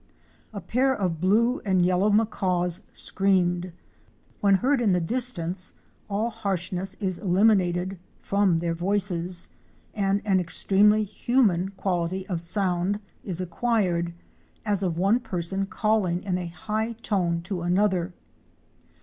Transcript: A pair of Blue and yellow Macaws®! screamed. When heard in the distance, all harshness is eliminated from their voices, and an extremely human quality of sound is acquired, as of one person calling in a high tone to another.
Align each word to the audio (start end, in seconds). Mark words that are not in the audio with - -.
A 0.51 0.59
pair 0.59 0.95
of 0.95 1.21
Blue 1.21 1.59
and 1.63 1.85
yellow 1.85 2.09
Macaws®! 2.09 2.87
screamed. 2.91 3.71
When 4.39 4.55
heard 4.55 4.81
in 4.81 4.93
the 4.93 4.99
distance, 4.99 5.73
all 6.09 6.31
harshness 6.31 6.95
is 6.95 7.19
eliminated 7.19 7.99
from 8.19 8.57
their 8.61 8.73
voices, 8.73 9.49
and 9.93 10.23
an 10.25 10.39
extremely 10.39 11.03
human 11.03 11.69
quality 11.69 12.27
of 12.27 12.41
sound 12.41 12.99
is 13.23 13.39
acquired, 13.41 14.15
as 14.65 14.81
of 14.81 14.97
one 14.97 15.19
person 15.19 15.67
calling 15.67 16.23
in 16.23 16.39
a 16.39 16.47
high 16.47 16.93
tone 17.03 17.43
to 17.43 17.61
another. 17.61 18.11